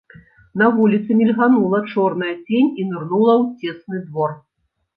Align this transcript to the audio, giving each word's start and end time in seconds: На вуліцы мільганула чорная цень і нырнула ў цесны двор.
На 0.61 0.69
вуліцы 0.77 1.17
мільганула 1.19 1.83
чорная 1.91 2.31
цень 2.47 2.73
і 2.81 2.89
нырнула 2.89 3.33
ў 3.41 3.45
цесны 3.69 4.05
двор. 4.11 4.37